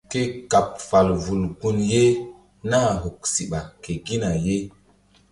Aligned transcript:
Ke 0.11 0.21
kaɓ 0.51 0.67
fal 0.87 1.07
vul 1.23 1.41
gun 1.59 1.77
ye 1.91 2.03
nah 2.69 2.89
huk 3.01 3.19
siɓa 3.33 3.59
ke 3.83 3.91
gina 4.05 4.29
ye. 4.45 4.57